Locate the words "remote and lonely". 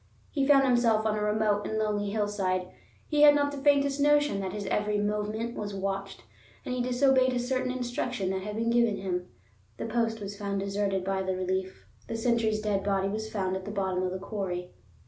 1.21-2.09